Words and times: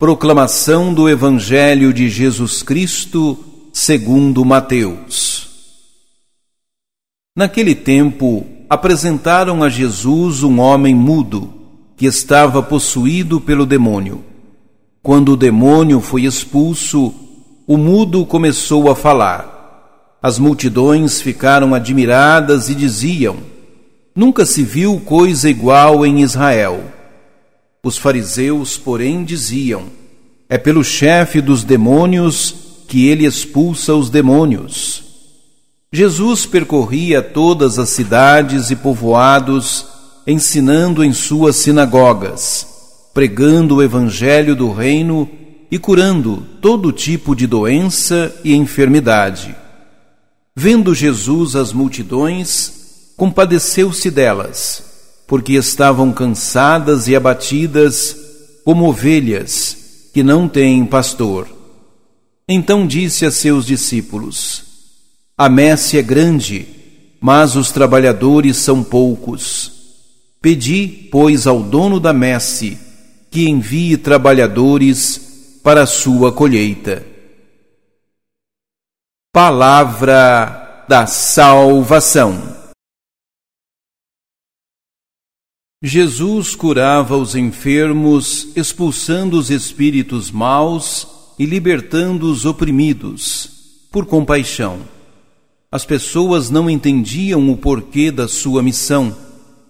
Proclamação 0.00 0.94
do 0.94 1.08
Evangelho 1.08 1.92
de 1.92 2.08
Jesus 2.08 2.62
Cristo, 2.62 3.36
segundo 3.72 4.44
Mateus. 4.44 5.48
Naquele 7.36 7.74
tempo, 7.74 8.46
apresentaram 8.70 9.60
a 9.60 9.68
Jesus 9.68 10.44
um 10.44 10.60
homem 10.60 10.94
mudo, 10.94 11.52
que 11.96 12.06
estava 12.06 12.62
possuído 12.62 13.40
pelo 13.40 13.66
demônio. 13.66 14.24
Quando 15.02 15.32
o 15.32 15.36
demônio 15.36 16.00
foi 16.00 16.22
expulso, 16.22 17.12
o 17.66 17.76
mudo 17.76 18.24
começou 18.24 18.88
a 18.88 18.94
falar. 18.94 20.14
As 20.22 20.38
multidões 20.38 21.20
ficaram 21.20 21.74
admiradas 21.74 22.68
e 22.68 22.74
diziam: 22.76 23.38
Nunca 24.14 24.46
se 24.46 24.62
viu 24.62 25.00
coisa 25.00 25.50
igual 25.50 26.06
em 26.06 26.20
Israel. 26.20 26.97
Os 27.88 27.96
fariseus, 27.96 28.76
porém, 28.76 29.24
diziam: 29.24 29.84
É 30.46 30.58
pelo 30.58 30.84
chefe 30.84 31.40
dos 31.40 31.64
demônios 31.64 32.54
que 32.86 33.06
ele 33.06 33.24
expulsa 33.24 33.94
os 33.94 34.10
demônios. 34.10 35.04
Jesus 35.90 36.44
percorria 36.44 37.22
todas 37.22 37.78
as 37.78 37.88
cidades 37.88 38.70
e 38.70 38.76
povoados, 38.76 39.86
ensinando 40.26 41.02
em 41.02 41.14
suas 41.14 41.56
sinagogas, 41.56 42.66
pregando 43.14 43.76
o 43.76 43.82
evangelho 43.82 44.54
do 44.54 44.70
reino 44.70 45.26
e 45.70 45.78
curando 45.78 46.46
todo 46.60 46.92
tipo 46.92 47.34
de 47.34 47.46
doença 47.46 48.34
e 48.44 48.54
enfermidade. 48.54 49.56
Vendo 50.54 50.94
Jesus 50.94 51.56
as 51.56 51.72
multidões, 51.72 53.14
compadeceu-se 53.16 54.10
delas 54.10 54.87
porque 55.28 55.52
estavam 55.52 56.10
cansadas 56.10 57.06
e 57.06 57.14
abatidas, 57.14 58.16
como 58.64 58.88
ovelhas 58.88 60.08
que 60.14 60.22
não 60.22 60.48
têm 60.48 60.86
pastor. 60.86 61.46
Então 62.48 62.86
disse 62.86 63.26
a 63.26 63.30
seus 63.30 63.66
discípulos: 63.66 64.64
A 65.36 65.46
messe 65.46 65.98
é 65.98 66.02
grande, 66.02 66.66
mas 67.20 67.56
os 67.56 67.70
trabalhadores 67.70 68.56
são 68.56 68.82
poucos. 68.82 69.72
Pedi, 70.40 71.08
pois, 71.12 71.46
ao 71.46 71.62
dono 71.62 72.00
da 72.00 72.12
messe 72.12 72.78
que 73.30 73.46
envie 73.48 73.98
trabalhadores 73.98 75.60
para 75.62 75.82
a 75.82 75.86
sua 75.86 76.32
colheita. 76.32 77.04
Palavra 79.30 80.84
da 80.88 81.06
salvação. 81.06 82.57
Jesus 85.80 86.56
curava 86.56 87.16
os 87.16 87.36
enfermos, 87.36 88.48
expulsando 88.56 89.38
os 89.38 89.48
espíritos 89.48 90.28
maus 90.28 91.06
e 91.38 91.46
libertando 91.46 92.28
os 92.28 92.44
oprimidos, 92.44 93.48
por 93.92 94.04
compaixão. 94.04 94.80
As 95.70 95.84
pessoas 95.84 96.50
não 96.50 96.68
entendiam 96.68 97.48
o 97.48 97.56
porquê 97.56 98.10
da 98.10 98.26
sua 98.26 98.60
missão 98.60 99.16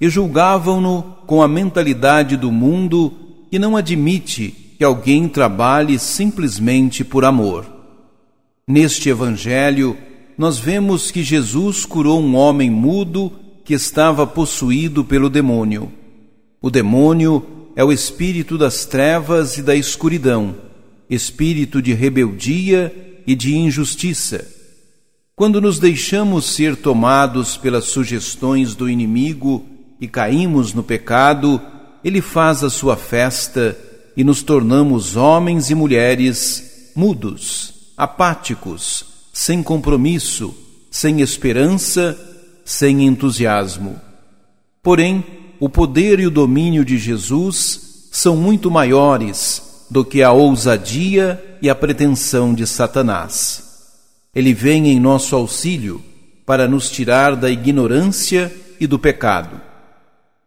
e 0.00 0.08
julgavam-no 0.08 1.02
com 1.24 1.40
a 1.40 1.46
mentalidade 1.46 2.36
do 2.36 2.50
mundo 2.50 3.12
que 3.48 3.56
não 3.56 3.76
admite 3.76 4.48
que 4.76 4.82
alguém 4.82 5.28
trabalhe 5.28 6.00
simplesmente 6.00 7.04
por 7.04 7.24
amor. 7.24 7.64
Neste 8.66 9.08
Evangelho, 9.08 9.96
nós 10.36 10.58
vemos 10.58 11.12
que 11.12 11.22
Jesus 11.22 11.84
curou 11.84 12.20
um 12.20 12.34
homem 12.34 12.68
mudo 12.68 13.30
que 13.64 13.74
estava 13.74 14.26
possuído 14.26 15.04
pelo 15.04 15.30
demônio. 15.30 15.90
O 16.60 16.70
demônio 16.70 17.44
é 17.74 17.84
o 17.84 17.92
espírito 17.92 18.58
das 18.58 18.84
trevas 18.84 19.56
e 19.58 19.62
da 19.62 19.74
escuridão, 19.74 20.54
espírito 21.08 21.80
de 21.80 21.92
rebeldia 21.92 23.22
e 23.26 23.34
de 23.34 23.56
injustiça. 23.56 24.46
Quando 25.34 25.60
nos 25.60 25.78
deixamos 25.78 26.44
ser 26.44 26.76
tomados 26.76 27.56
pelas 27.56 27.84
sugestões 27.84 28.74
do 28.74 28.88
inimigo 28.88 29.64
e 30.00 30.06
caímos 30.06 30.74
no 30.74 30.82
pecado, 30.82 31.60
ele 32.04 32.20
faz 32.20 32.62
a 32.62 32.70
sua 32.70 32.96
festa 32.96 33.76
e 34.16 34.22
nos 34.22 34.42
tornamos 34.42 35.16
homens 35.16 35.70
e 35.70 35.74
mulheres 35.74 36.92
mudos, 36.94 37.92
apáticos, 37.96 39.04
sem 39.32 39.62
compromisso, 39.62 40.54
sem 40.90 41.22
esperança 41.22 42.18
sem 42.64 43.06
entusiasmo. 43.06 44.00
Porém, 44.82 45.24
o 45.60 45.68
poder 45.68 46.18
e 46.18 46.26
o 46.26 46.30
domínio 46.30 46.84
de 46.84 46.98
Jesus 46.98 48.08
são 48.10 48.36
muito 48.36 48.70
maiores 48.70 49.86
do 49.90 50.04
que 50.04 50.22
a 50.22 50.32
ousadia 50.32 51.42
e 51.60 51.70
a 51.70 51.74
pretensão 51.74 52.52
de 52.54 52.66
Satanás. 52.66 53.62
Ele 54.34 54.52
vem 54.52 54.88
em 54.88 54.98
nosso 54.98 55.36
auxílio 55.36 56.02
para 56.44 56.66
nos 56.66 56.90
tirar 56.90 57.36
da 57.36 57.50
ignorância 57.50 58.52
e 58.80 58.86
do 58.86 58.98
pecado. 58.98 59.60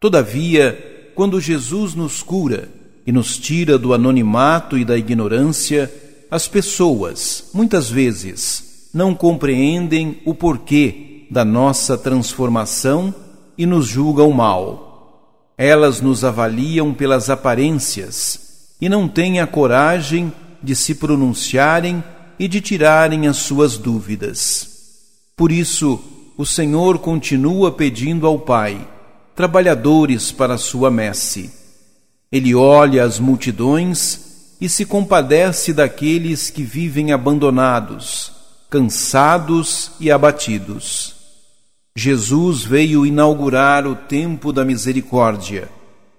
Todavia, 0.00 1.10
quando 1.14 1.40
Jesus 1.40 1.94
nos 1.94 2.22
cura 2.22 2.68
e 3.06 3.12
nos 3.12 3.36
tira 3.36 3.76
do 3.76 3.92
anonimato 3.92 4.78
e 4.78 4.84
da 4.84 4.96
ignorância, 4.96 5.92
as 6.30 6.48
pessoas, 6.48 7.50
muitas 7.52 7.90
vezes, 7.90 8.88
não 8.94 9.14
compreendem 9.14 10.20
o 10.24 10.34
porquê 10.34 11.11
da 11.32 11.46
nossa 11.46 11.96
transformação 11.96 13.14
e 13.56 13.64
nos 13.64 13.86
julgam 13.86 14.30
mal. 14.32 15.48
Elas 15.56 15.98
nos 15.98 16.24
avaliam 16.24 16.92
pelas 16.92 17.30
aparências 17.30 18.74
e 18.78 18.86
não 18.86 19.08
têm 19.08 19.40
a 19.40 19.46
coragem 19.46 20.30
de 20.62 20.76
se 20.76 20.94
pronunciarem 20.94 22.04
e 22.38 22.46
de 22.46 22.60
tirarem 22.60 23.26
as 23.28 23.38
suas 23.38 23.78
dúvidas. 23.78 24.68
Por 25.34 25.50
isso, 25.50 25.98
o 26.36 26.44
Senhor 26.44 26.98
continua 26.98 27.72
pedindo 27.72 28.26
ao 28.26 28.38
Pai 28.38 28.86
trabalhadores 29.34 30.30
para 30.30 30.54
a 30.54 30.58
sua 30.58 30.90
messe. 30.90 31.50
Ele 32.30 32.54
olha 32.54 33.04
as 33.04 33.18
multidões 33.18 34.56
e 34.60 34.68
se 34.68 34.84
compadece 34.84 35.72
daqueles 35.72 36.50
que 36.50 36.62
vivem 36.62 37.10
abandonados, 37.10 38.32
cansados 38.68 39.92
e 39.98 40.10
abatidos. 40.10 41.21
Jesus 41.94 42.64
veio 42.64 43.04
inaugurar 43.04 43.86
o 43.86 43.94
tempo 43.94 44.52
da 44.52 44.64
misericórdia 44.64 45.68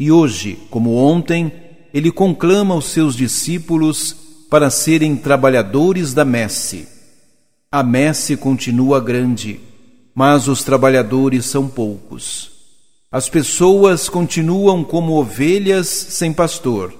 e 0.00 0.10
hoje, 0.10 0.58
como 0.70 0.94
ontem, 0.94 1.52
ele 1.92 2.10
conclama 2.10 2.74
os 2.74 2.86
seus 2.86 3.14
discípulos 3.14 4.16
para 4.48 4.70
serem 4.70 5.14
trabalhadores 5.14 6.14
da 6.14 6.24
messe. 6.24 6.88
A 7.70 7.82
messe 7.82 8.34
continua 8.34 8.98
grande, 8.98 9.60
mas 10.14 10.48
os 10.48 10.64
trabalhadores 10.64 11.44
são 11.44 11.68
poucos. 11.68 12.50
As 13.12 13.28
pessoas 13.28 14.08
continuam 14.08 14.82
como 14.82 15.20
ovelhas 15.20 15.86
sem 15.88 16.32
pastor, 16.32 16.94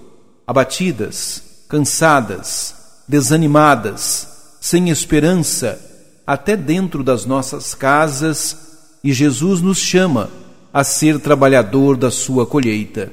abatidas, 0.47 1.65
cansadas, 1.69 2.75
desanimadas, 3.09 4.57
sem 4.61 4.91
esperança 4.91 5.90
até 6.31 6.57
dentro 6.57 7.03
das 7.03 7.27
nossas 7.27 7.75
casas 7.75 8.57
e 9.03 9.13
Jesus 9.13 9.61
nos 9.61 9.79
chama 9.79 10.31
a 10.73 10.85
ser 10.85 11.19
trabalhador 11.19 11.97
da 11.97 12.09
sua 12.09 12.47
colheita. 12.47 13.13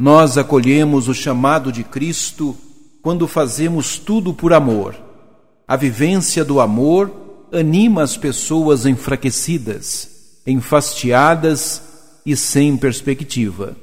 Nós 0.00 0.38
acolhemos 0.38 1.08
o 1.08 1.14
chamado 1.14 1.70
de 1.70 1.84
Cristo 1.84 2.56
quando 3.02 3.28
fazemos 3.28 3.98
tudo 3.98 4.32
por 4.32 4.54
amor. 4.54 4.96
A 5.68 5.76
vivência 5.76 6.42
do 6.42 6.58
amor 6.58 7.12
anima 7.52 8.02
as 8.02 8.16
pessoas 8.16 8.86
enfraquecidas, 8.86 10.40
enfastiadas 10.46 11.82
e 12.24 12.34
sem 12.34 12.78
perspectiva. 12.78 13.76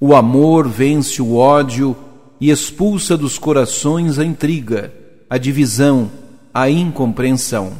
O 0.00 0.16
amor 0.16 0.66
vence 0.66 1.22
o 1.22 1.36
ódio 1.36 1.96
e 2.40 2.50
expulsa 2.50 3.16
dos 3.16 3.38
corações 3.38 4.18
a 4.18 4.24
intriga, 4.24 4.92
a 5.30 5.38
divisão, 5.38 6.10
a 6.52 6.68
incompreensão. 6.68 7.72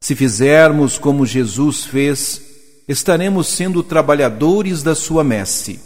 Se 0.00 0.14
fizermos 0.14 0.98
como 0.98 1.24
Jesus 1.24 1.84
fez, 1.84 2.42
estaremos 2.86 3.48
sendo 3.48 3.82
trabalhadores 3.82 4.82
da 4.82 4.94
sua 4.94 5.24
messe. 5.24 5.80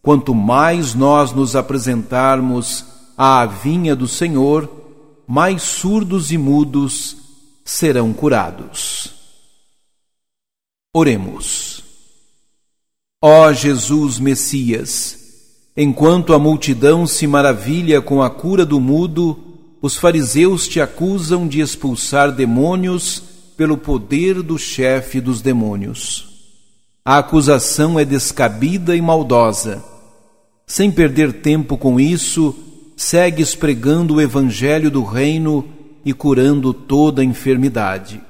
Quanto 0.00 0.34
mais 0.34 0.94
nós 0.94 1.32
nos 1.32 1.54
apresentarmos 1.54 2.84
à 3.16 3.44
vinha 3.46 3.94
do 3.94 4.08
Senhor, 4.08 4.68
mais 5.26 5.62
surdos 5.62 6.32
e 6.32 6.38
mudos 6.38 7.16
serão 7.64 8.12
curados. 8.12 9.12
Oremos. 10.94 11.84
Ó 13.22 13.52
Jesus 13.52 14.18
Messias, 14.18 15.18
enquanto 15.76 16.34
a 16.34 16.38
multidão 16.38 17.06
se 17.06 17.26
maravilha 17.26 18.02
com 18.02 18.20
a 18.22 18.28
cura 18.28 18.66
do 18.66 18.80
mudo, 18.80 19.51
os 19.82 19.96
fariseus 19.96 20.68
te 20.68 20.80
acusam 20.80 21.48
de 21.48 21.60
expulsar 21.60 22.30
demônios 22.30 23.20
pelo 23.56 23.76
poder 23.76 24.40
do 24.40 24.56
chefe 24.56 25.20
dos 25.20 25.42
demônios. 25.42 26.54
A 27.04 27.18
acusação 27.18 27.98
é 27.98 28.04
descabida 28.04 28.94
e 28.94 29.02
maldosa. 29.02 29.84
Sem 30.64 30.90
perder 30.90 31.42
tempo 31.42 31.76
com 31.76 31.98
isso, 31.98 32.54
segues 32.96 33.56
pregando 33.56 34.14
o 34.14 34.20
Evangelho 34.20 34.88
do 34.88 35.02
Reino 35.02 35.68
e 36.04 36.12
curando 36.12 36.72
toda 36.72 37.24
enfermidade. 37.24 38.22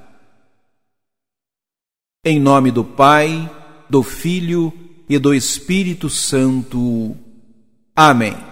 Em 2.25 2.41
nome 2.41 2.71
do 2.71 2.83
Pai, 2.83 3.51
do 3.91 4.03
Filho 4.03 4.73
e 5.07 5.19
do 5.19 5.35
Espírito 5.35 6.09
Santo. 6.09 7.15
Amém. 7.95 8.52